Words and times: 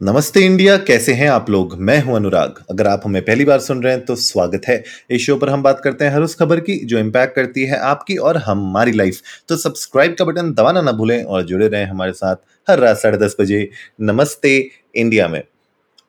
नमस्ते 0.00 0.40
इंडिया, 0.40 0.76
कैसे 0.78 1.12
हैं 1.12 1.28
आप 1.28 1.48
लोग? 1.50 1.74
मैं 1.78 1.98
हूँ 2.02 2.14
अनुराग। 2.16 2.58
अगर 2.70 2.86
आप 2.86 3.02
हमें 3.04 3.20
पहली 3.24 3.44
बार 3.44 3.60
सुन 3.60 3.82
रहे 3.82 3.92
हैं 3.92 4.04
तो 4.04 4.14
स्वागत 4.16 4.66
है। 4.68 4.82
इस 5.10 5.22
शो 5.22 5.36
पर 5.36 5.50
हम 5.50 5.62
बात 5.62 5.80
करते 5.84 6.04
हैं 6.04 6.12
हर 6.12 6.22
उस 6.22 6.34
खबर 6.34 6.60
की, 6.60 6.76
जो 6.76 6.98
इम्पैक्ट 6.98 7.34
करती 7.36 7.64
है 7.64 7.78
आपकी 7.78 8.16
और 8.16 8.36
हमारी 8.36 8.92
लाइफ 8.92 9.20
तो 9.48 9.56
सब्सक्राइब 9.56 10.14
का 10.18 10.24
बटन 10.24 10.52
दबाना 10.52 10.82
ना 10.82 10.92
भूलें 10.92 11.22
और 11.24 11.42
जुड़े 11.42 11.68
रहें 11.68 11.84
हमारे 11.86 12.12
साथ 12.12 12.36
हर 12.68 12.78
रात 12.78 12.96
साढ़े 12.96 13.18
दस 13.18 13.36
बजे 13.40 13.68
नमस्ते 14.02 14.56
इंडिया 14.96 15.28
में। 15.28 15.42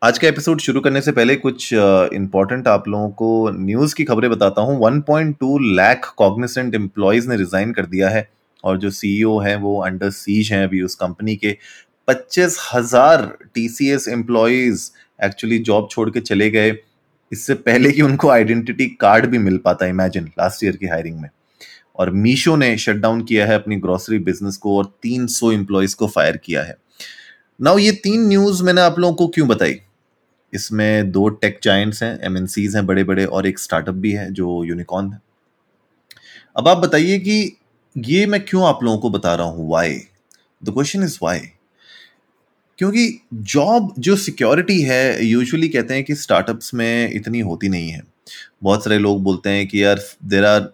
आज 0.02 0.18
का 0.18 0.28
एपिसोड 0.28 0.60
शुरू 0.60 0.82
करने 0.82 1.02
से 1.02 1.12
पहले 1.12 1.36
कुछ 1.38 1.70
इंपॉर्टेंट 1.74 2.68
आप 2.68 2.88
लोगों 2.88 3.10
को 3.12 3.50
न्यूज़ 3.56 3.96
की 3.96 4.04
खबरें 4.04 4.30
बताता 4.32 4.62
हूँ। 4.62 4.80
1.2 4.82 5.58
लाख 5.76 6.14
कॉग्निसेंट 6.18 6.76
एम्प्लॉयज़ 6.76 7.30
ने 7.30 7.38
रिज़ाइन 7.38 7.74
कर 7.74 7.86
दिया 7.88 8.10
है 8.10 8.28
और 8.64 8.78
जो 8.78 8.90
सीईओ 8.92 9.38
हैं, 9.40 9.56
वो 9.58 9.82
अंडर 9.82 10.10
सीज 10.12 10.52
हैं 10.54 10.64
अभी 10.64 10.82
उस 10.82 10.96
कंपनी 10.96 11.36
के। 11.36 11.58
पच्चीस 12.10 12.58
हज़ार 12.74 13.26
टीसीएस 13.54 14.08
एम्प्लॉयज़ 14.08 14.90
एक्चुअली 15.20 15.58
जॉब 15.60 15.88
छोड़ 15.92 16.10
के 16.10 16.20
चले 16.20 16.50
गए। 16.50 16.72
इससे 17.32 17.54
पहले 17.56 17.92
कि 17.92 18.02
उनको 18.02 18.30
आइडेंटिटी 18.30 18.86
कार्ड 19.02 19.26
भी 19.26 19.38
मिल 19.38 19.58
पाता 19.58 19.86
है 19.86 19.92
इमेजिन 19.92 20.26
लास्ट 20.40 20.64
ईयर 20.64 20.76
की 20.76 20.88
हायरिंग 20.88 21.20
में। 21.22 21.30
और 21.96 22.10
मीशो 22.12 22.56
ने 22.56 22.78
शट 22.78 22.96
डाउन 22.96 23.22
किया 23.24 23.46
है 23.46 23.56
अपनी 23.56 23.76
ग्रोसरी 23.76 24.20
बिज़नेस 24.20 24.58
को 24.58 24.78
और 24.78 24.86
300 25.06 25.52
एम्प्लॉयज़ 25.54 25.96
को 25.96 26.08
फायर 26.08 26.38
किया 26.38 26.64
है। 26.64 26.76
नाउ 27.60 27.78
ये 27.78 27.92
तीन 28.04 28.28
न्यूज़ 28.28 28.64
मैंने 28.64 28.82
आप 28.82 29.00
लोगों 29.00 29.16
को 29.16 29.28
क्यों 29.28 29.48
बताई? 29.48 29.80
इसमें 30.54 31.12
दो 31.12 31.28
टेक 31.30 31.60
जाइंट्स 31.64 32.04
हैं 32.04 32.20
एमएनसीज 32.24 32.76
हैं 32.76 32.86
बड़े 32.86 33.04
बड़े 33.04 33.26
और 33.26 33.48
एक 33.48 33.60
स्टार्टअप 33.60 33.96
भी 33.96 34.12
है 34.12 34.30
जो 34.32 34.64
यूनिकॉर्न 34.64 35.12
है। 35.14 35.22
अब 36.58 36.68
आप 36.68 36.78
बताइए 36.78 37.20
कि 37.20 37.58
ये 37.96 38.26
मैं 38.26 38.44
क्यों 38.46 38.66
आप 38.68 38.84
लोगों 38.84 38.98
को 38.98 39.10
बता 39.10 39.36
रहा 39.36 39.48
हूँ 39.48 39.70
why 39.72 39.94
the 40.62 40.70
question 40.70 41.04
is 41.04 41.18
why 41.24 41.40
क्योंकि 42.80 43.22
जॉब 43.34 43.94
जो 44.00 44.16
सिक्योरिटी 44.16 44.82
है 44.82 45.26
यूजुअली 45.26 45.70
कहते 45.70 45.94
हैं 45.94 46.04
कि 46.04 46.16
स्टार्टअप्स 46.16 46.74
में 46.74 47.12
इतनी 47.14 47.40
होती 47.40 47.70
नहीं 47.70 47.90
है। 47.90 48.02
बहुत 48.64 48.84
सारे 48.84 49.00
लोग 49.00 49.24
बोलते 49.24 49.50
हैं 49.50 49.68
कि 49.68 49.84
यार 49.84 50.00
there 50.26 50.46
are 50.46 50.74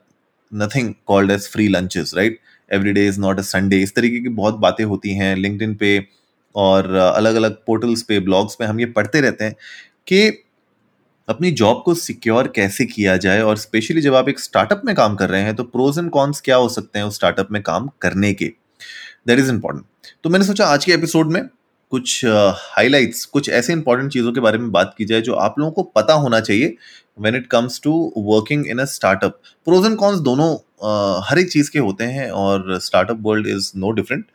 nothing 0.54 0.94
called 1.06 1.32
as 1.32 1.48
free 1.48 1.68
lunches 1.68 2.12
right 2.18 2.40
every 2.74 2.92
day 2.92 3.08
is 3.08 3.20
not 3.20 3.40
a 3.40 3.42
Sunday 3.42 3.82
इस 3.82 3.96
तरीके 3.96 4.20
की 4.20 4.30
बहुत 4.30 4.56
बातें 4.56 4.86
होती 4.86 5.12
हैं 5.12 5.36
लिंकड 5.36 5.78
पे 5.78 6.08
और 6.56 6.94
अलग 6.94 7.36
अलग 7.36 7.52
पोर्टल्स 7.52 8.02
पे 8.02 8.20
ब्लॉग्स 8.20 8.56
पे 8.56 8.66
हम 8.66 8.80
ये 8.80 8.86
पढ़ते 8.86 9.22
रहते 9.22 9.44
हैं 9.44 9.56
कि 10.08 10.28
अपनी 11.30 11.52
जॉब 11.52 11.82
को 11.86 11.94
सिक्योर 11.94 12.54
कैसे 12.56 12.86
किया 12.86 13.18
जाए 13.18 13.42
और 13.42 13.58
स्पेशली 13.58 14.02
जब 14.02 14.16
आप 14.16 14.30
एक 14.30 14.40
स्टार्टअप 14.40 14.82
में 14.86 14.96
काम 14.96 15.16
कर 15.16 15.30
रहे 15.30 15.42
हैं 15.42 15.56
तो 15.56 15.64
प्रोज 15.64 16.00
एंड 16.00 16.10
कॉन्स 16.10 16.42
क्या 16.42 16.56
हो 16.56 16.70
सकते 16.70 17.00
हैं 17.00 17.06
उस 17.06 17.16
स्टार्टअप 17.16 17.48
में 17.52 17.62
काम 17.62 17.90
करने 18.02 18.34
के? 18.34 18.46
दैट 19.28 19.40
इज़ 19.40 19.50
इंपॉर्टेंट 19.50 19.86
तो 20.24 20.30
मैंने 20.30 20.46
सोचा 20.46 20.66
आज 20.66 20.86
के 20.86 20.92
एपिसोड 20.92 21.32
में 21.32 21.42
कुछ 21.92 22.26
हाइलाइट्स 22.26 23.26
कुछ 23.26 23.50
ऐसे 23.50 23.74
इंपॉर्टेंट 23.74 24.12
चीज़ों 24.12 24.32
के 24.34 24.40
बारे 24.40 24.58
में 24.58 24.72
बात 24.72 24.94
की 24.98 25.06
जाए 25.06 25.22
जो 25.22 25.34
आप 25.40 25.60
लोगों 25.60 25.72
को 25.72 25.84
पता 25.96 26.14
होना 26.14 26.40
चाहिए 26.40 26.76
when 27.20 27.36
it 27.36 27.48
comes 27.48 27.80
to 27.84 27.94
working 28.18 28.68
in 28.68 28.80
a 28.80 28.86
startup 28.86 29.40
pros 29.68 29.86
and 29.86 29.98
cons 29.98 30.20
दोनों 30.20 30.50
uh, 30.54 31.30
हर 31.30 31.40
एक 31.40 31.52
चीज़ 31.52 31.72
के 31.72 31.80
होते 31.80 32.04
हैं 32.04 32.30
और 32.32 32.80
startup 32.80 33.20
world 33.22 33.48
is 33.48 33.72
no 33.78 33.92
different 33.92 34.26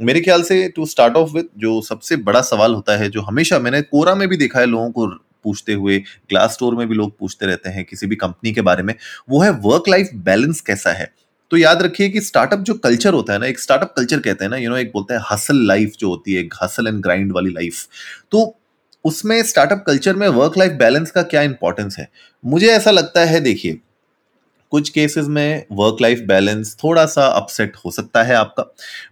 मेरे 0.00 0.20
ख्याल 0.20 0.42
से 0.42 0.68
टू 0.68 0.86
स्टार्ट 0.86 1.16
ऑफ़ 1.16 1.30
विद 1.30 1.48
जो 1.58 1.80
सबसे 1.82 2.16
बड़ा 2.22 2.40
सवाल 2.40 2.74
होता 2.74 2.96
है 2.96 3.08
जो 3.08 3.22
हमेशा 3.22 3.58
मैंने 3.58 3.82
कोरा 3.82 4.14
में 4.14 4.28
भी 4.28 4.36
देखा 4.36 4.60
है 4.60 4.66
लोगों 4.66 4.90
को 4.90 5.06
पूछते 5.44 5.72
हुए 5.72 5.98
ग्लास 6.30 6.52
स्टोर 6.52 6.74
में 6.74 6.86
भी 6.88 6.94
लोग 6.94 7.18
पूछते 7.18 7.46
रहते 7.46 7.70
हैं 7.70 7.84
किसी 7.84 8.06
भी 8.06 8.16
कंपनी 8.16 8.52
के 8.52 8.60
बारे 8.60 8.82
में 8.82 8.94
वो 9.30 9.40
है 9.40 9.50
वर्क 9.60 9.88
लाइफ 9.88 10.10
बैलेंस 10.24 10.60
कैसा 10.60 10.92
है? 10.92 11.12
तो 11.50 11.56
याद 11.56 11.82
रखिए 11.82 12.08
कि 12.08 12.20
स्टार्टअप 12.20 12.58
जो 12.58 12.74
कल्चर 12.74 13.14
होता 13.14 13.32
है 13.32 13.38
ना, 13.38 13.46
एक 13.46 13.60
स्टार्टअप 13.60 13.92
कल्चर 13.96 14.20
कहते 14.20 14.44
हैं 14.44 14.50
ना 14.50 14.56
यू 14.56 14.70
नो 14.70 14.76
एक 14.76 14.90
बोलते 14.94 15.14
हैं 15.14 15.20
हसल 15.30 15.66
लाइफ 15.66 15.92
जो 15.98 16.08
होती 16.08 16.34
है 16.34 16.48
हसल 16.62 16.86
एंड 16.86 17.02
ग्राइंड 17.02 17.32
वाली 17.32 17.50
लाइफ 17.50 17.86
तो 18.32 18.56
उसमें 19.04 19.42
स्टार्टअप 19.42 19.84
कल्चर 19.86 20.16
में 20.16 20.26
वर्क 20.28 20.58
लाइफ 20.58 20.72
बैलेंस 20.72 21.10
का 21.10 21.22
क्या 21.22 21.42
इंपॉर्टेंस 21.42 21.96
है? 21.98 22.08
मुझे 22.44 22.66
ऐसा 22.66 22.90
लगता 22.90 23.24
है, 23.24 23.40
देखिए 23.40 23.78
कुछ 24.72 24.88
केसेस 24.88 25.26
में 25.26 25.64
वर्क 25.72 25.96
लाइफ 26.02 26.20
बैलेंस 26.26 26.74
थोड़ा 26.84 27.04
सा 27.06 27.26
अपसेट 27.26 27.76
हो 27.84 27.90
सकता 27.90 28.22
है 28.22 28.34
आपका। 28.34 28.64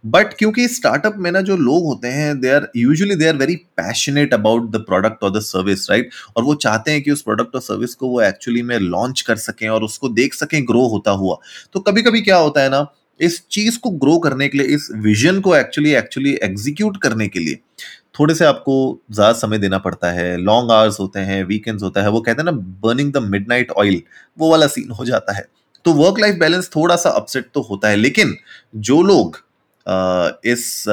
बट 0.07 0.33
क्योंकि 0.39 0.67
स्टार्टअप 0.69 1.15
में 1.19 1.31
ना 1.33 1.41
जो 1.41 1.57
लोग 1.57 1.85
होते 1.85 2.09
हैं 2.09 2.39
they 2.41 2.51
are 2.51 2.69
usually 2.77 3.15
they 3.15 3.29
are 3.29 3.37
very 3.37 3.57
passionate 3.77 4.35
about 4.35 4.71
the 4.71 4.77
product 4.79 5.25
और 5.25 5.37
द 5.39 5.41
सर्विस 5.41 5.91
राइट 5.91 6.11
और 6.37 6.45
वो 6.45 6.55
चाहते 6.57 6.91
हैं 6.91 7.03
कि 7.03 7.11
उस 7.11 7.23
प्रोडक्ट 7.23 7.55
और 7.55 7.61
सर्विस 7.61 7.95
को 7.95 8.09
वो 8.09 8.21
एक्चुअली 8.23 8.63
में 8.63 8.79
लॉन्च 8.79 9.21
कर 9.21 9.37
सकें 9.37 9.69
और 9.69 9.85
उसको 9.85 10.09
देख 10.09 10.35
सकें 10.35 10.63
ग्रो 10.65 10.87
होता 10.89 11.11
हुआ। 11.11 11.37
तो 11.73 11.81
कभी 11.81 12.03
कभी 12.03 12.21
क्या 12.21 12.37
होता 12.37 12.63
है 12.63 12.71
ना, 12.71 12.87
इस 13.21 13.43
चीज़ 13.51 13.79
को 13.79 13.91
ग्रो 13.91 14.19
करने 14.19 14.49
के 14.49 14.59
लिए, 14.59 14.67
इस 14.67 14.89
विजन 14.97 15.41
को 15.41 15.57
एक्चुअली 15.57 15.95
एक्चुअली 15.95 16.39
एग्जीक्यूट 16.43 16.97
करने 16.97 17.29
के 17.29 17.39
लिए 17.39 17.59
थोड़े 18.19 18.35
से 18.35 18.45
आपको 18.45 18.77
ज़्यादा 19.11 19.33
समय 19.39 19.59
देना 19.59 19.79
पड़ता 19.79 20.11
है 20.13 20.37
लॉन्ग 20.39 20.71
आवर्स 20.73 21.01
होते 21.01 21.21
हैं 21.21 21.43
वीकेंड्स 21.45 21.83
होता 21.83 22.03
है, 22.03 22.11
वो 22.11 22.21
कहते 22.21 22.43
हैं 22.43 22.45
ना 22.45 22.53
बर्निंग 22.83 23.13
द 23.13 23.23
मिडनाइट 23.25 23.71
ऑयल 23.73 24.03
वो 24.39 24.51
वाला 24.51 24.67
सीन 24.69 24.91
हो 24.91 25.05
जाता 25.05 25.33
है। 25.33 25.47
तो 25.85 25.93
वर्क 25.95 26.19
लाइफ 26.21 26.39
बैलेंस 26.39 26.71
थोड़ा 26.77 26.97
सा 26.97 27.11
अपसेट 27.13 27.51
तो 27.55 27.61
होता 27.63 27.89
है, 27.89 27.97
लेकिन 27.97 28.37
जो 28.77 29.03
लोग 29.03 29.37
इस 30.47 30.85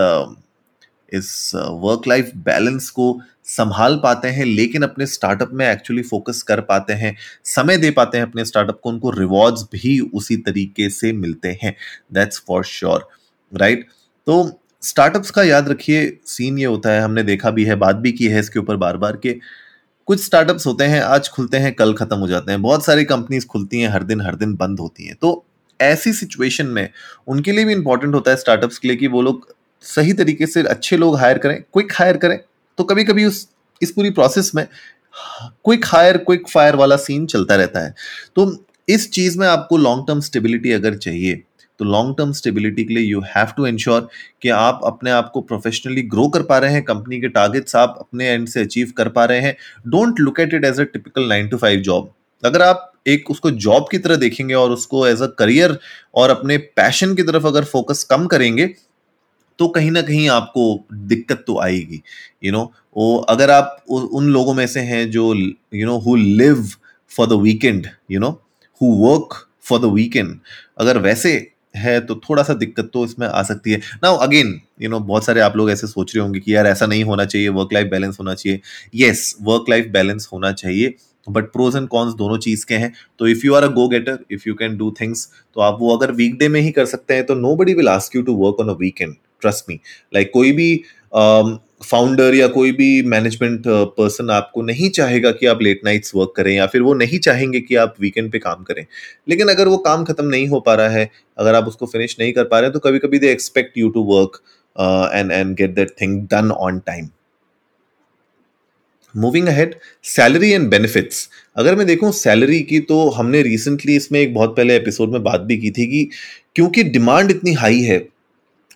इस 1.13 1.51
वर्क 1.55 2.07
लाइफ 2.07 2.31
बैलेंस 2.45 2.89
को 2.89 3.19
संभाल 3.45 3.95
पाते 4.03 4.27
हैं, 4.27 4.45
लेकिन 4.45 4.83
अपने 4.83 5.05
स्टार्टअप 5.05 5.49
में 5.53 5.65
एक्चुअली 5.65 6.01
फोकस 6.03 6.41
कर 6.43 6.61
पाते 6.61 6.93
हैं, 6.93 7.15
समय 7.45 7.77
दे 7.77 7.91
पाते 7.91 8.17
हैं 8.17 8.25
अपने 8.25 8.45
स्टार्टअप 8.45 8.79
को, 8.83 8.89
उनको 8.89 9.09
रिवॉर्ड्स 9.11 9.63
भी 9.73 9.99
उसी 10.13 10.37
तरीके 10.37 10.89
से 10.89 11.11
मिलते 11.13 11.57
हैं 11.63 11.75
दैट्स 12.13 12.43
फॉर 12.47 12.63
श्योर 12.65 13.07
राइट 13.51 13.87
तो 14.27 14.43
स्टार्टअप्स 14.85 15.31
का 15.31 15.43
याद 15.43 15.69
रखिए 15.69 16.19
सीन 16.25 16.57
ये 16.59 16.65
होता 16.65 16.89
है, 16.89 17.01
हमने 17.01 17.23
देखा 17.23 17.49
भी 17.51 17.63
है, 17.65 17.75
बात 17.75 17.95
भी 17.95 18.11
की 18.11 18.27
है 18.27 18.39
इसके 18.39 18.59
ऊपर 18.59 18.75
बार 18.75 18.97
बार 18.97 19.17
के। 19.17 19.35
कुछ 20.05 20.23
स्टार्टअप्स 20.23 20.65
होते 20.65 20.83
हैं, 20.83 21.01
आज 21.01 21.29
खुलते 21.29 21.57
हैं, 21.57 21.73
कल 21.73 21.93
खत्म 21.93 22.17
हो 22.17 22.27
जाते 22.27 22.51
हैं। 22.51 22.61
बहुत 22.61 22.85
सारी 22.85 23.05
कंपनीज़ 23.05 23.45
खुलती 23.45 23.79
हैं, 23.81 23.89
हर 23.89 24.03
दिन 24.03 24.21
हर 24.21 24.35
दिन 24.35 24.55
बंद 24.55 24.79
होती 24.79 25.05
हैं। 25.05 25.15
तो 25.15 25.45
ऐसी 25.81 26.13
सिचुएशन 26.13 26.65
में 26.65 26.89
उनके 27.27 27.51
लिए 27.51 27.65
भी 27.65 27.73
इंपॉर्टेंट 27.73 28.13
होता 28.15 28.31
है 28.31 28.37
स्टार्टअप्स 28.37 28.77
के 28.77 28.87
लिए 28.87 28.97
कि 28.97 29.07
वो 29.07 29.21
लोग 29.21 29.55
सही 29.81 30.13
तरीके 30.13 30.47
से 30.47 30.63
अच्छे 30.63 30.97
लोग 30.97 31.17
हायर 31.17 31.37
करें 31.37 31.61
क्विक 31.61 31.93
हायर 31.93 32.17
करें। 32.17 32.39
तो 32.77 32.83
कभी 32.83 33.03
कभी 33.03 33.25
उस, 33.25 33.47
इस 33.81 33.91
पूरी 33.91 34.09
प्रोसेस 34.09 34.51
में 34.55 34.67
क्विक 35.65 35.85
हायर 35.85 36.17
क्विक 36.17 36.47
फायर 36.49 36.75
वाला 36.75 36.97
सीन 36.97 37.25
चलता 37.25 37.55
रहता 37.55 37.79
है। 37.79 37.95
तो 38.35 38.65
इस 38.89 39.11
चीज़ 39.11 39.39
में 39.39 39.47
आपको 39.47 39.77
लॉन्ग 39.77 40.07
टर्म 40.07 40.19
स्टेबिलिटी 40.19 40.71
अगर 40.71 40.97
चाहिए 40.97 41.43
तो 41.79 41.85
लॉन्ग 41.85 42.15
टर्म 42.17 42.31
स्टेबिलिटी 42.31 42.83
के 42.83 42.93
लिए 42.93 43.03
यू 43.03 43.21
हैव 43.35 43.47
टू 43.57 43.67
इंश्योर 43.67 44.07
कि 44.41 44.49
आप 44.49 44.79
अपने 44.85 45.11
आप 45.11 45.29
को 45.33 45.41
प्रोफेशनली 45.41 46.01
ग्रो 46.01 46.27
कर 46.27 46.43
पा 46.43 46.57
रहे 46.57 46.73
हैं 46.73 46.83
कंपनी 46.83 47.19
के 47.21 47.27
टारगेट्स 47.29 47.75
आप 47.75 47.95
अपने 47.99 48.29
एंड 48.29 48.47
से 48.47 48.61
अचीव 48.61 48.93
कर 48.97 49.09
पा 49.09 49.25
रहे 49.25 49.39
हैं। 49.39 49.55
Don't 49.87 50.19
look 50.19 50.39
at 50.39 50.53
it 50.53 50.65
as 50.65 50.79
a 50.79 50.83
typical 50.83 51.27
nine 51.29 51.47
to 51.47 51.57
five 51.57 51.79
job 51.79 52.13
अगर 52.43 52.61
आप 52.61 52.91
एक 53.07 53.29
उसको 53.31 53.51
जॉब 53.51 53.87
की 53.91 53.97
तरह 53.97 54.15
देखेंगे 54.15 54.53
और 54.53 54.71
उसको 54.71 55.05
एज 55.07 55.21
अ 55.21 55.27
करियर 55.39 55.77
और 56.15 56.29
अपने 56.29 56.57
पैशन 56.57 57.15
की 57.15 57.23
तरफ़ 57.23 57.47
अगर 57.47 57.63
फोकस 57.63 58.03
कम 58.03 58.25
करेंगे 58.27 58.67
तो 59.59 59.67
कहीं 59.67 59.91
ना 59.91 60.01
कहीं 60.01 60.27
आपको 60.29 60.63
दिक्कत 60.93 61.43
तो 61.47 61.59
आएगी। 61.61 62.01
यू 62.43 62.51
नो 62.51 62.71
वो 62.97 63.17
अगर 63.17 63.51
आप 63.51 63.83
उ, 63.89 63.99
उन 63.99 64.29
लोगों 64.29 64.53
में 64.53 64.65
से 64.67 64.79
हैं 64.79 65.09
जो 65.11 65.33
you 65.33 65.85
know 65.85 65.97
who 65.97 66.15
live 66.15 66.67
for 67.11 67.27
the 67.27 67.33
weekend 67.41 67.87
you 68.11 68.19
know 68.19 68.29
who 68.81 68.91
work 68.97 69.35
for 69.63 69.79
the 69.79 69.93
weekend 69.93 70.39
अगर 70.77 70.97
वैसे 70.97 71.51
है 71.75 71.99
तो 72.01 72.15
थोड़ा 72.19 72.43
सा 72.43 72.53
दिक्कत 72.55 72.89
तो 72.93 73.05
इसमें 73.05 73.27
आ 73.27 73.41
सकती 73.43 73.71
है। 73.71 73.77
ना 74.03 74.09
अगेन 74.23 74.59
यू 74.81 74.89
नो 74.89 74.99
बहुत 75.01 75.25
सारे 75.25 75.41
आप 75.41 75.57
लोग 75.57 75.71
ऐसे 75.71 75.87
सोच 75.87 76.15
रहे 76.15 76.23
होंगे 76.23 76.39
कि 76.39 76.55
यार, 76.55 76.67
ऐसा 76.67 76.85
नहीं 76.85 77.03
होना 77.03 77.25
चाहिए 77.25 77.49
वर्क 77.49 77.73
लाइफ 77.73 77.87
बैलेंस 77.87 78.17
होना 78.19 78.33
चाहिए। 78.35 78.59
येस 78.95 79.35
वर्क 79.43 79.69
लाइफ 79.69 79.87
बैलेंस 79.93 80.29
होना 80.33 80.51
चाहिए 80.53 80.93
बट 81.27 81.51
प्रोज 81.53 81.75
एंड 81.75 81.87
कॉन्स 81.87 82.13
दोनों 82.15 82.37
चीज़ 82.39 82.65
के 82.65 82.75
हैं। 82.75 82.91
तो 83.19 83.27
if 83.27 83.45
you 83.45 83.53
are 83.53 83.63
a 83.63 83.67
go 83.73 83.87
getter 83.89 84.17
if 84.31 84.43
you 84.47 84.53
can 84.55 84.77
do 84.77 84.91
things 85.01 85.27
तो 85.55 85.61
आप 85.61 85.77
वो 85.79 85.95
अगर 85.97 86.11
वीकडे 86.13 86.47
में 86.49 86.59
ही 86.61 86.71
कर 86.71 86.85
सकते 86.85 87.13
हैं 87.13 87.25
तो 87.25 87.35
nobody 87.55 87.73
will 87.73 87.89
ask 87.89 88.15
you 88.15 88.21
to 88.23 88.35
work 88.37 88.59
on 88.59 88.69
a 88.69 88.77
weekend 88.79 89.15
trust 89.41 89.65
me 89.69 89.79
like 90.13 90.31
कोई 90.33 90.51
भी 90.51 90.73
फाउंडर 91.81 92.35
या 92.35 92.47
कोई 92.47 92.71
भी 92.71 93.01
मैनेजमेंट 93.01 93.63
पर्सन 93.67 94.29
आपको 94.29 94.61
नहीं 94.61 94.89
चाहेगा 94.89 95.31
कि 95.31 95.45
आप 95.45 95.61
लेट 95.61 95.81
नाइट्स 95.85 96.11
वर्क 96.15 96.33
करें 96.37 96.53
या 96.55 96.65
फिर 96.65 96.81
वो 96.81 96.93
नहीं 96.93 97.19
चाहेंगे 97.19 97.59
कि 97.59 97.75
आप 97.75 97.95
वीकेंड 98.01 98.31
पे 98.31 98.39
काम 98.39 98.63
करें। 98.63 98.85
लेकिन 99.29 99.47
अगर 99.47 99.67
वो 99.67 99.77
काम 99.77 100.03
खत्म 100.03 100.25
नहीं 100.25 100.47
हो 100.47 100.59
पा 100.59 100.73
रहा 100.73 100.89
है, 100.89 101.09
अगर 101.37 101.55
आप 101.55 101.67
उसको 101.67 101.85
फिनिश 101.85 102.15
नहीं 102.19 102.33
कर 102.33 102.43
पा 102.43 102.59
रहे 102.59 102.67
हैं 102.67 102.73
तो 102.73 102.79
कभी 102.79 102.99
कभी 102.99 103.19
they 103.19 103.31
expect 103.31 103.77
you 103.77 103.89
to 103.89 104.03
work 104.03 104.41
and 105.15 105.31
and 105.31 105.55
get 105.55 105.75
that 105.75 105.91
thing 106.01 106.21
done 106.23 106.51
on 106.51 106.79
time 106.79 107.09
moving 109.13 109.47
ahead 109.47 109.75
salary 110.03 110.51
and 110.51 110.69
benefits 110.69 111.29
अगर 111.55 111.75
मैं 111.75 111.87
देखूँ 111.87 112.11
सैलरी 112.11 112.61
की 112.61 112.79
तो 112.79 113.09
हमने 113.09 113.41
रिसेंटली 113.41 113.95
इसमें 113.95 114.19
एक 114.19 114.33
बहुत 114.33 114.55
पहले 114.55 114.75
एपिसोड 114.75 115.09
में 115.09 115.23
बात 115.23 115.41
भी 115.41 115.57
की 115.57 115.71
थी 115.71 115.87
कि 115.87 116.09
क्योंकि 116.55 116.83
डिमांड 116.83 117.31
इतनी 117.31 117.53
हाई 117.53 117.79
है 117.81 118.14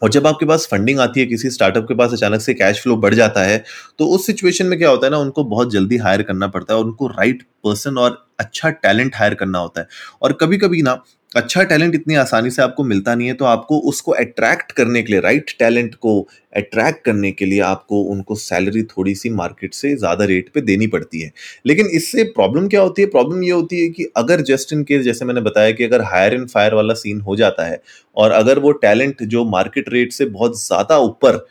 और 0.02 0.10
जब 0.10 0.28
आपके 0.28 0.46
पास 0.46 0.68
फंडिंग 0.72 1.00
आती 1.00 1.20
है 1.20 1.26
किसी 1.26 1.50
स्टार्टअप 1.50 1.84
के 1.84 1.96
पास, 1.96 2.14
अचानक 2.14 2.42
से 2.42 2.54
कैश 2.54 2.82
फ्लो 2.84 2.96
बढ़ 2.98 3.14
जाता 3.14 3.44
है 3.44 3.64
तो 4.00 4.06
उस 4.08 4.26
सिचुएशन 4.26 4.66
में 4.66 4.78
क्या 4.80 4.90
होता 4.90 5.08
है 5.08 5.12
ना, 5.12 5.18
उनको 5.18 5.44
बहुत 5.46 5.72
जल्दी 5.72 5.98
हायर 5.98 6.22
करना 6.22 6.48
पड़ता 6.48 6.74
है 6.74 6.80
और 6.80 6.86
उनको 6.86 7.08
राइट 7.10 7.44
पर्सन 7.64 7.98
और 7.98 8.26
अच्छा 8.40 8.70
टैलेंट 8.70 9.16
हायर 9.16 9.34
करना 9.36 9.60
होता 9.60 9.82
है। 9.82 9.88
और 10.22 10.34
कभी 10.42 10.58
कभी 10.58 10.82
ना 10.82 11.02
अच्छा 11.32 11.64
टैलेंट 11.64 11.96
इतनी 11.96 12.16
आसानी 12.16 12.50
से 12.52 12.62
आपको 12.62 12.84
मिलता 12.84 13.14
नहीं 13.16 13.28
है 13.28 13.34
तो 13.34 13.46
आपको 13.46 13.78
उसको 13.90 14.12
अट्रैक्ट 14.14 14.72
करने 14.72 15.02
के 15.04 15.12
लिए 15.12 15.20
राइट 15.22 15.52
टैलेंट 15.60 15.94
को 15.96 16.20
अट्रैक्ट 16.54 17.04
करने 17.06 17.32
के 17.32 17.46
लिए 17.46 17.60
आपको 17.62 18.02
उनको 18.04 18.36
सैलरी 18.36 18.84
थोड़ी 18.88 19.14
सी 19.16 19.30
मार्केट 19.32 19.74
से 19.74 19.96
ज़्यादा 19.96 20.26
रेट 20.26 20.50
पे 20.54 20.62
देनी 20.62 20.88
पड़ती 20.88 21.22
है। 21.22 21.32
लेकिन 21.66 21.88
इससे 21.92 22.24
प्रॉब्लम 22.32 22.68
क्या 22.68 22.82
होती 22.82 23.02
है? 23.02 23.08
प्रॉब्लम 23.10 23.44
ये 23.44 23.52
होती 23.52 23.82
है 23.82 23.90
कि 23.90 24.08
अगर 24.18 24.42
जस्ट 24.44 24.74
इन 24.74 24.84
केस 24.84 25.04
जैसे 25.04 25.26
मैंने 25.26 25.42
बताया 25.42 25.72
कि 25.72 25.84
अगर 25.84 26.02
हायर 26.06 26.34
एंड 26.34 26.48
फायर 26.50 26.74
वाला 26.76 26.94
सीन 26.96 27.22
हो 27.22 27.36
जाता 27.36 27.68
है, 27.68 27.82
और 28.18 28.32
अगर 28.32 28.60
वो 28.60 28.72
टैलेंट 28.80 29.24
जो 29.26 29.46
मार्केट 29.48 29.90
रेट 29.94 30.14
से 30.14 30.26
बहुत 30.28 30.62
ज़्यादा 30.62 30.98
ऊपर 31.00 31.46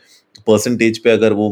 परसेंटेज 0.47 0.97
पे 0.97 1.09
अगर 1.09 1.33
वो 1.33 1.49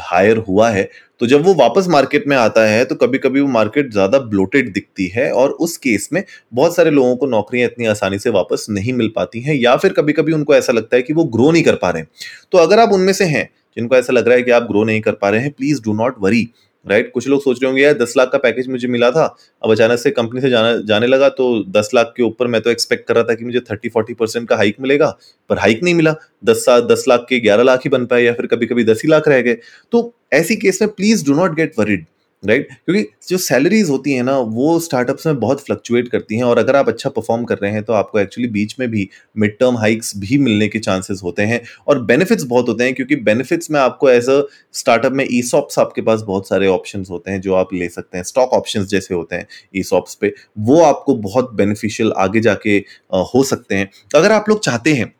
हायर 0.00 0.36
हुआ 0.38 0.68
है 0.70 0.88
तो 1.20 1.26
जब 1.26 1.42
वो 1.42 1.54
वापस 1.54 1.86
मार्केट 1.88 2.26
में 2.28 2.36
आता 2.36 2.64
है 2.66 2.84
तो 2.84 2.94
कभी 2.94 3.18
कभी 3.18 3.40
वो 3.40 3.48
मार्केट 3.48 3.90
ज़्यादा 3.92 4.18
ब्लोटेड 4.18 4.72
दिखती 4.72 5.06
है 5.06 5.30
और 5.32 5.50
उस 5.50 5.76
केस 5.76 6.08
में 6.12 6.22
बहुत 6.54 6.76
सारे 6.76 6.90
लोगों 6.90 7.16
को 7.16 7.26
नौकरियाँ 7.26 7.68
इतनी 7.68 7.86
आसानी 7.86 8.18
से 8.18 8.30
वापस 8.30 8.66
नहीं 8.70 8.92
मिल 8.92 9.12
पाती 9.16 9.40
हैं 9.40 9.54
या 9.54 9.76
फिर 9.76 9.92
कभी 9.92 10.12
कभी 10.12 10.32
उनको 10.32 10.54
ऐसा 10.54 10.72
लगता 10.72 10.96
है 10.96 11.02
कि 11.02 11.12
वो 11.12 11.24
ग्रो 11.26 11.50
नहीं 11.50 11.62
कर 11.62 11.74
पा 11.74 11.90
रहे 11.90 12.02
हैं। 12.02 12.08
तो 12.52 12.58
अगर 12.58 12.78
आप 12.78 12.92
उनमें 12.92 13.12
से 13.12 13.24
हैं, 13.24 13.48
जिनको 13.76 13.96
ऐसा 13.96 14.12
लग 14.12 14.28
रहा 14.28 14.36
है 14.36 14.42
कि 14.42 14.50
आप 14.50 14.62
ग्रो 14.62 14.84
नहीं 14.84 15.00
कर 15.00 15.12
पा 15.12 15.30
रहे 15.30 15.40
हैं 15.40 15.50
please 15.50 15.82
do 15.82 15.92
not 15.94 16.16
worry 16.20 16.48
right 16.86 17.10
कुछ 17.12 17.26
लोग 17.28 17.42
सोच 17.42 17.58
रहे 17.62 17.66
होंगे, 17.66 17.82
यार, 17.82 17.94
दस 17.94 18.14
लाख 18.16 18.28
का 18.32 18.38
पैकेज 18.38 18.68
मुझे 18.68 18.88
मिला 18.88 19.10
था, 19.10 19.24
अब 19.62 19.70
अचानक 19.70 19.98
से 19.98 20.10
कंपनी 20.10 20.40
से 20.40 20.50
जाना, 20.50 20.74
जाने 20.78 21.06
लगा 21.06 21.28
तो 21.30 21.48
दस 21.70 21.90
लाख 21.94 22.12
के 22.16 22.22
ऊपर 22.22 22.46
मैं 22.46 22.60
तो 22.60 22.70
एक्सपेक्ट 22.70 23.06
कर 23.08 23.14
रहा 23.14 23.24
था 23.24 23.34
कि 23.34 23.44
मुझे 23.44 23.60
थर्टी 23.62 23.88
फोर्टी 23.88 24.14
परसेंट 24.14 24.48
का 24.48 24.56
हाइक 24.56 24.76
मिलेगा, 24.80 25.16
पर 25.50 25.58
हाइक 25.58 25.82
नहीं 25.82 25.94
मिला। 25.94 26.14
दस 26.44 26.64
साल 26.64 26.82
दस 26.84 27.04
लाख 27.08 27.26
के 27.28 27.40
ग्यारह 27.40 27.62
लाख 27.62 27.80
ही 27.84 27.90
बन 27.90 28.06
पाए 28.06 28.22
या 28.22 28.32
फिर 28.32 28.46
कभी 28.46 28.66
कभी 28.66 28.84
दस 28.84 29.02
ही 29.04 29.10
लाख 29.10 29.28
रह 29.28 29.40
गए। 29.40 29.56
तो 29.92 30.12
ऐसी 30.32 30.56
केस 30.56 30.82
में 30.82 30.90
please 30.90 31.26
do 31.26 31.34
not 31.34 31.54
get 31.56 31.78
worried 31.78 32.06
right 32.44 32.68
right? 32.68 32.84
क्योंकि 32.84 33.08
जो 33.28 33.38
सैलरीज 33.38 33.90
होती 33.90 34.12
है 34.12 34.22
ना, 34.22 34.38
वो 34.38 34.78
स्टार्टअप्स 34.80 35.26
में 35.26 35.40
बहुत 35.40 35.60
फ्लक्चुएट 35.60 36.08
करती 36.08 36.36
हैं 36.36 36.42
और 36.42 36.58
अगर 36.58 36.76
आप 36.76 36.88
अच्छा 36.88 37.10
परफॉर्म 37.10 37.44
कर 37.44 37.58
रहे 37.58 37.70
हैं 37.72 37.82
तो 37.82 37.92
आपको 37.92 38.18
एक्चुअली 38.18 38.48
बीच 38.48 38.74
में 38.80 38.90
भी 38.90 39.08
मिड 39.38 39.58
टर्म 39.58 39.76
हाइक्स 39.76 40.12
भी 40.16 40.38
मिलने 40.38 40.68
के 40.68 40.78
चांसेस 40.78 41.20
होते 41.24 41.42
हैं 41.42 41.60
और 41.88 42.02
बेनिफिट्स 42.04 42.44
बहुत 42.44 42.68
होते 42.68 42.84
हैं 42.84 42.94
क्योंकि 42.94 43.16
बेनिफिट्स 43.16 43.70
में 43.70 43.80
आपको 43.80 44.10
एज 44.10 44.28
अ 44.28 44.42
स्टार्टअप 44.72 45.12
में 45.12 45.26
ई 45.32 45.42
सॉप्स 45.42 45.78
आपके 45.78 46.02
पास 46.02 46.22
बहुत 46.22 46.48
सारे 46.48 46.66
ऑप्शन 46.66 47.04
होते 47.10 47.30
हैं 47.30 47.40
जो 47.40 47.54
आप 47.54 47.74
ले 47.74 47.88
सकते 47.88 48.18
हैं 48.18 48.24
स्टॉक 48.24 48.50
ऑप्शन 48.50 48.84
जैसे 48.84 49.14
होते 49.14 49.36
हैं 49.36 49.46
ई 49.76 49.82
सॉप्स 49.82 50.14
पे, 50.14 50.34
वो 50.58 50.80
आपको 50.82 51.14
बहुत 51.14 51.54
बेनिफिशियल 51.54 52.12
आगे 52.16 52.40
जाके 52.40 52.76
हो 53.14 53.44
सकते 53.44 53.74
हैं 53.74 53.90
अगर 54.16 54.32
आप 54.32 54.48
लोग 54.48 54.60
चाहते 54.60 54.92
हैं 54.92 55.12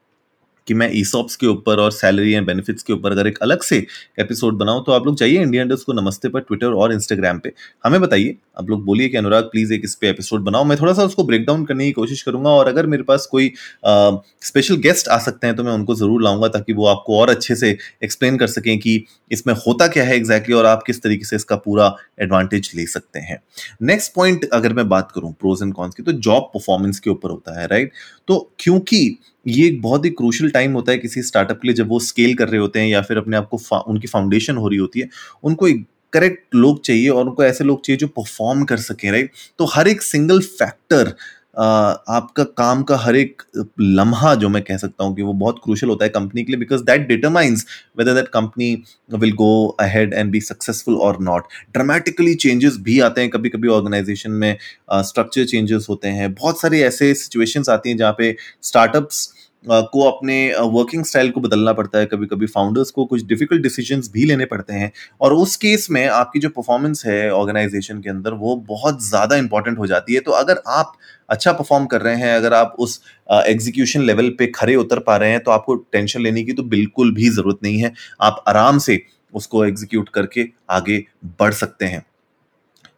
कि 0.67 0.75
मैं 0.75 0.91
ईसॉप्स 0.95 1.37
के 1.37 1.47
ऊपर 1.47 1.81
और 1.81 1.93
सैलरी 1.93 2.33
एंड 2.33 2.47
बेनिफिट्स 2.47 2.83
के 2.83 2.93
ऊपर 2.93 3.13
अगर 3.13 3.27
एक 3.27 3.39
अलग 3.43 3.63
से 3.63 3.85
एपिसोड 4.21 4.59
बनाऊँ 4.59 4.85
तो 4.87 4.93
आप 4.93 5.07
लोग 5.07 5.17
जाइए 5.19 5.43
इंडिया 5.43 5.63
इंडस्ट 5.63 5.87
को 5.87 5.93
नमस्ते 5.93 6.29
पर 6.29 6.41
ट्विटर 6.41 6.73
और 6.73 6.93
इंस्टाग्राम 6.93 7.39
पे। 7.39 7.53
हमें 7.85 8.01
बताइए, 8.01 8.37
आप 8.59 8.71
लोग 8.71 8.85
बोलिए 8.85 9.09
कि 9.09 9.17
अनुराग 9.17 9.45
प्लीज़ 9.45 9.73
एक 9.73 9.81
इस 9.85 9.95
पे 9.95 10.09
एपिसोड 10.09 10.43
बनाओ। 10.45 10.65
मैं 10.65 10.77
थोड़ा 10.81 10.93
सा 10.93 11.05
उसको 11.05 11.25
ब्रेक 11.25 11.45
डाउन 11.47 11.65
करने 11.65 11.87
की 11.87 11.93
कोशिश 11.93 12.23
करूँगा 12.23 12.51
और 12.51 12.69
अगर 12.69 12.87
मेरे 12.87 13.03
पास 13.03 13.27
कोई 13.31 13.53
स्पेशल 13.87 14.77
गेस्ट 14.79 15.09
आ 15.09 15.19
सकते 15.21 15.47
हैं 15.47 15.57
तो 15.57 15.65
मैं 15.65 15.73
उनको 15.73 15.95
ज़रूर 15.95 16.23
लाऊँगा 16.23 16.49
ताकि 16.49 16.73
वो 16.73 16.87
आपको 16.87 17.19
और 17.21 17.31
अच्छे 17.31 17.55
से 17.55 17.77
एक्सप्लेन 18.05 18.37
कर 18.39 18.47
सकें 18.49 18.79
कि 18.79 19.05
इसमें 19.31 19.55
होता 19.67 19.87
क्या 19.89 20.05
है 20.05 20.17
एग्जैक्टली 20.17 20.55
और 20.55 20.67
आप 20.67 20.83
किस 20.83 21.03
तरीके 21.03 21.25
से 21.25 21.37
इसका 21.37 21.57
पूरा 21.59 21.95
एडवांटेज 22.23 22.71
ले 22.77 22.87
सकते 22.87 23.21
हैं। 23.21 23.41
नेक्स्ट 23.83 24.13
पॉइंट 24.15 24.49
अगर 24.53 24.73
मैं 24.73 24.89
बात 24.89 25.13
करूँ 25.15 25.33
प्रोज 25.33 25.63
एंड 25.63 25.73
कॉन्स 25.75 25.95
की 25.95 26.03
तो 26.03 26.13
जॉब 26.13 26.51
परफॉर्मेंस 26.55 26.99
के 27.01 27.11
ऊपर 27.11 27.31
होता 27.31 27.61
है 27.61 27.67
राइट 27.67 27.93
तो 28.31 28.53
क्योंकि 28.59 29.19
ये 29.47 29.67
एक 29.67 29.81
बहुत 29.83 30.05
ही 30.05 30.11
क्रूशल 30.11 30.51
टाइम 30.51 30.73
होता 30.73 30.93
है 30.93 30.99
किसी 30.99 31.23
स्टार्टअप 31.23 31.57
के 31.57 31.69
लिए 31.69 31.75
जब 31.75 31.89
वो 31.89 31.99
स्केल 32.01 32.35
कर 32.35 32.49
रहे 32.49 32.61
होते 32.61 32.81
हैं 32.81 32.89
या 32.89 33.01
फिर 33.03 33.17
अपने 33.17 33.37
आप 33.37 33.49
को 33.55 33.79
उनकी 33.81 34.07
फाउंडेशन 34.07 34.57
हो 34.57 34.69
रही 34.69 34.79
होती 34.79 35.01
है, 35.01 35.09
उनको 35.45 35.69
एक 35.69 35.85
करेक्ट 36.13 36.55
लोग 36.55 36.83
चाहिए 36.85 37.09
और 37.09 37.25
उनको 37.25 37.45
ऐसे 37.45 37.65
लोग 37.65 37.85
चाहिए 37.85 37.99
जो 37.99 38.07
परफॉर्म 38.09 38.65
कर 38.65 38.77
सके 38.77 39.11
राइट 39.11 39.31
तो 39.59 39.65
हर 39.65 39.89
एक 39.89 40.03
सिंगल 40.03 40.41
फैक्टर 40.41 41.15
आपका 41.55 42.45
काम 42.59 42.83
का 42.83 42.97
हर 42.97 43.17
एक 43.17 43.43
लम्हा 43.81 44.35
जो 44.35 44.49
मैं 44.49 44.63
कह 44.63 44.77
सकता 44.77 45.05
हूँ 45.05 45.15
कि 45.17 45.23
वो 45.23 45.33
बहुत 45.33 45.61
क्रूशल 45.65 45.89
होता 45.89 46.05
है 46.05 46.09
कंपनी 46.11 46.43
के 46.43 46.53
लिए 46.53 46.59
because 46.59 46.83
that 46.85 47.07
determines 47.09 47.65
whether 47.99 48.15
that 48.15 48.29
company 48.29 48.73
will 49.15 49.33
go 49.33 49.67
ahead 49.81 50.15
and 50.15 50.31
be 50.31 50.41
successful 50.41 50.97
और 50.99 51.21
नॉट 51.23 51.47
ड्रामेटिकली 51.73 52.35
चेंजेस 52.37 52.77
भी 52.81 52.99
आते 53.01 53.21
हैं 53.21 53.31
कभी 53.31 53.49
कभी 53.49 53.69
ऑर्गेनाइजेशन 53.69 54.31
में 54.33 54.57
स्ट्रक्चर 54.93 55.45
चेंजेस 55.45 55.87
होते 55.91 56.09
हैं। 56.09 56.33
बहुत 56.35 56.61
सारे 56.61 56.81
ऐसे 56.83 57.13
सिचुएशंस 57.15 57.69
आती 57.69 57.91
हैं 57.91 57.97
जहाँ 57.97 58.15
पे 58.19 58.35
स्टार्टअप्स 58.63 59.29
को 59.65 60.03
अपने 60.03 60.37
वर्किंग 60.57 61.05
स्टाइल 61.05 61.31
को 61.31 61.41
बदलना 61.41 61.73
पड़ता 61.73 61.99
है। 61.99 62.07
कभी 62.07 62.27
कभी 62.27 62.47
फाउंडर्स 62.49 62.91
को 62.91 63.05
कुछ 63.05 63.25
डिफ़िकल्ट 63.25 63.63
डिसीजंस 63.63 64.11
भी 64.13 64.25
लेने 64.25 64.45
पड़ते 64.47 64.75
हैं 64.75 64.91
और 65.21 65.33
उस 65.35 65.57
केस 65.59 65.87
में 65.91 66.07
आपकी 66.09 66.41
जो 66.41 66.49
परफॉर्मेंस 66.51 67.03
है 67.07 67.31
ऑर्गेनाइजेशन 67.33 68.01
के 68.01 68.11
अंदर, 68.11 68.33
वो 68.33 68.57
बहुत 68.59 69.03
ज़्यादा 69.05 69.37
इंपॉर्टेंट 69.37 69.79
हो 69.79 69.87
जाती 69.87 70.15
है। 70.15 70.21
तो 70.21 70.33
अगर 70.33 70.63
आप 70.69 70.93
अच्छा 71.29 71.53
परफॉर्म 71.53 71.87
कर 71.87 72.01
रहे 72.03 72.17
हैं, 72.17 72.35
अगर 72.37 72.55
आप 72.55 72.77
उस 72.79 73.01
एग्जीक्यूशन 73.29 74.03
लेवल 74.03 74.29
पे 74.39 74.47
खड़े 74.49 74.77
उतर 74.77 74.99
पा 75.01 75.17
रहे 75.17 75.31
हैं 75.31 75.41
तो 75.41 75.51
आपको 75.51 75.75
टेंशन 75.75 76.23
लेने 76.23 76.43
की 76.43 76.53
तो 76.53 76.63
बिल्कुल 76.65 77.13
भी 77.15 77.29
ज़रूरत 77.31 77.59
नहीं 77.63 77.79
है। 77.79 77.93
आप 78.21 78.43
आराम 78.49 78.79
से 78.79 79.01
उसको 79.33 79.65
एग्जीक्यूट 79.65 80.09
करके 80.09 80.47
आगे 80.71 81.05
बढ़ 81.41 81.53
सकते 81.55 81.85
हैं। 81.85 82.05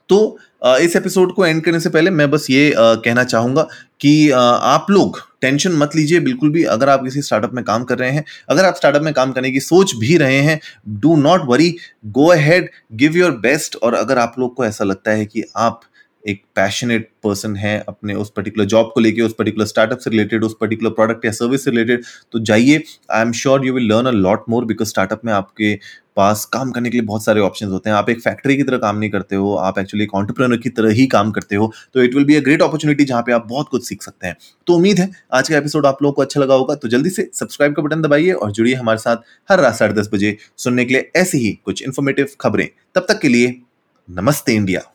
तो 0.09 0.39
इस 0.81 0.97
एपिसोड 0.97 1.35
को 1.35 1.45
एंड 1.47 1.63
करने 1.65 1.81
से 1.81 1.91
पहले 1.91 2.11
मैं 2.13 2.31
बस 2.31 2.47
ये 2.51 2.73
कहना 2.77 3.25
चाहूँगा 3.27 3.63
कि 4.01 4.31
आप 4.31 4.87
लोग 4.91 5.21
टेंशन 5.43 5.73
मत 5.73 5.97
लीजिए, 5.97 6.21
बिल्कुल 6.21 6.51
भी 6.51 6.65
अगर 6.65 6.89
आप 6.89 7.05
किसी 7.05 7.23
स्टार्टअप 7.23 7.53
में 7.55 7.65
काम 7.65 7.85
कर 7.85 7.99
रहे 7.99 8.11
हैं, 8.11 8.25
अगर 8.49 8.65
आप 8.65 8.77
स्टार्टअप 8.77 9.03
में 9.03 9.13
काम 9.15 9.33
करने 9.33 9.51
की 9.51 9.61
सोच 9.61 9.95
भी 9.97 10.17
रहे 10.17 10.41
हैं 10.41 10.61
do 11.01 11.17
not 11.17 11.43
worry 11.47 11.75
go 12.07 12.27
ahead 12.27 12.71
give 12.93 13.17
your 13.17 13.31
best 13.39 13.77
और 13.83 13.95
अगर 13.95 14.19
आप 14.19 14.35
लोग 14.39 14.55
को 14.57 14.65
ऐसा 14.65 14.85
लगता 14.85 15.11
है 15.11 15.27
कि 15.27 15.45
आप 15.57 15.81
एक 16.25 16.43
पैशनेट 16.57 17.09
पर्सन 17.25 17.57
है 17.57 17.79
अपने 17.89 18.15
उस 18.15 18.31
पर्टिकुलर 18.37 18.67
जॉब 18.67 18.91
को 18.95 19.01
लेके, 19.01 19.23
उस 19.23 19.35
पर्टिकुलर 19.39 19.67
स्टार्टअप 19.67 19.99
से 19.99 20.11
रिलेटेड 20.11 20.45
उस 20.45 20.57
पर्टिकुलर 20.61 20.91
प्रोडक्ट 20.93 21.25
या 21.25 21.33
सर्विस 21.33 21.65
से 21.65 21.71
रिलेटेड 21.71 22.05
तो 22.33 22.39
जाइए। 22.41 22.83
I 23.11 23.23
am 23.23 23.33
sure 23.35 23.67
you 23.67 23.75
will 23.75 23.89
learn 23.89 24.07
a 24.07 24.11
lot 24.13 24.45
more 24.49 24.65
because 24.65 24.89
startup 24.89 25.25
में 25.25 25.33
आपके 25.33 25.75
पास 26.17 26.45
काम 26.45 26.71
करने 26.71 26.91
के 26.91 26.97
लिए 26.97 27.07
बहुत 27.07 27.25
सारे 27.25 27.41
ऑप्शन 27.41 27.67
होते 27.69 27.91
हैं। 27.91 27.97
आप 27.97 28.11
एक 28.11 28.21
फैक्ट्री 28.21 28.57
की 28.57 28.63
तरह 28.63 28.79
काम 28.79 28.97
नहीं 28.99 29.11
करते 29.11 29.37
हो, 29.37 29.55
आप 29.55 29.79
एक्चुअली 29.79 30.05
एक 30.05 30.15
ऑन्टरप्रेनर 30.15 30.57
की 30.57 30.71
तरह 30.71 30.93
ही 30.93 31.07
काम 31.07 31.31
करते 31.33 31.57
हो 31.57 31.73
तो 31.95 32.03
it 32.03 32.15
will 32.15 32.25
be 32.25 32.37
a 32.37 32.41
great 32.41 32.63
opportunity 32.63 33.05
जहाँ 33.05 33.23
पे 33.23 33.33
आप 33.33 33.47
बहुत 33.49 33.69
कुछ 33.69 33.87
सीख 33.89 34.03
सकते 34.03 34.27
हैं। 34.27 34.37
तो 34.67 34.75
उम्मीद 34.75 35.01
है 35.01 35.11
आज 35.33 35.49
का 35.49 35.57
एपिसोड 35.57 35.87
आप 35.87 36.03
लोगों 36.03 36.13
को 36.13 36.23
अच्छा 36.23 36.41
लगा 36.41 36.55
होगा 36.55 36.75
तो 36.75 36.89
जल्दी 36.89 37.11
से 37.11 37.31
सब्सक्राइब 37.35 37.75
का 37.75 37.83
बटन 37.83 38.03
दबाइए 38.03 38.33
और 38.33 38.53
जुड़िए 38.53 38.75
हमारे 38.75 38.99
साथ 38.99 39.17
हर 39.49 39.61
रात 39.61 39.75
साढ़े 39.75 39.95
दस 39.95 40.11
बजे 40.13 40.37
सुनने 40.59 40.85
के 40.85 40.95
लिए 40.95 41.11
ऐसी 41.17 41.39
ही 41.39 41.59
कुछ 41.65 41.83
इन्फॉर्मेटिव 41.83 42.29
खबरें। 42.41 42.69
तब 42.95 43.07
तक 43.09 43.21
के 43.21 43.29
लिए 43.29 43.61
नमस्ते 44.09 44.55
इंडिया। 44.55 44.92